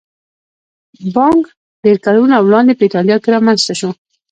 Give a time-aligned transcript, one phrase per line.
[1.15, 1.43] بانک
[1.83, 3.89] ډېر کلونه وړاندې په ایټالیا کې رامنځته شو